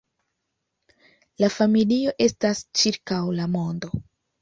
La 1.45 1.51
familio 1.57 2.17
estas 2.29 2.65
ĉirkaŭ 2.83 3.23
la 3.41 3.51
mondo. 3.61 3.97